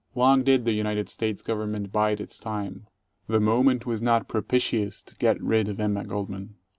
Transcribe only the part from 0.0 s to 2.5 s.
Long did the United States Government bide its